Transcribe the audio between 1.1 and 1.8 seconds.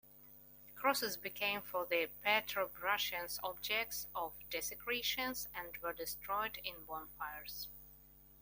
became